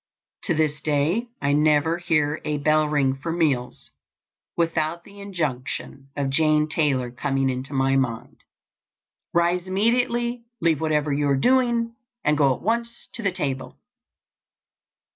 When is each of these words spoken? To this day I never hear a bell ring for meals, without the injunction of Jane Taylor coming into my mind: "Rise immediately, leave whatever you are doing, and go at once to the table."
To 0.45 0.55
this 0.55 0.81
day 0.81 1.27
I 1.43 1.53
never 1.53 1.99
hear 1.99 2.41
a 2.43 2.57
bell 2.57 2.87
ring 2.89 3.17
for 3.21 3.31
meals, 3.31 3.91
without 4.57 5.03
the 5.03 5.19
injunction 5.21 6.09
of 6.17 6.31
Jane 6.31 6.67
Taylor 6.67 7.11
coming 7.11 7.51
into 7.51 7.73
my 7.73 7.95
mind: 7.97 8.37
"Rise 9.31 9.67
immediately, 9.67 10.43
leave 10.59 10.81
whatever 10.81 11.13
you 11.13 11.29
are 11.29 11.37
doing, 11.37 11.93
and 12.23 12.35
go 12.35 12.55
at 12.55 12.63
once 12.63 13.09
to 13.13 13.21
the 13.21 13.31
table." 13.31 13.77